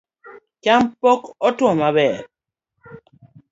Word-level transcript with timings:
Cham 0.63 0.83
pok 1.01 1.21
otuo 1.47 1.71
maber 1.81 2.15